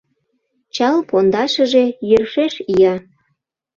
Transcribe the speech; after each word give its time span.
Чал 0.75 0.97
пондашыже— 1.09 1.85
йӧршеш 2.09 2.53
ия. 2.73 2.95